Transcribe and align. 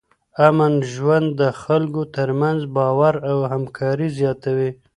امن 0.47 0.73
ژوند 0.93 1.27
د 1.41 1.43
خلکو 1.61 2.01
ترمنځ 2.15 2.59
باور 2.77 3.13
او 3.31 3.37
همکاري 3.51 4.07
زیاتوي. 4.17 4.69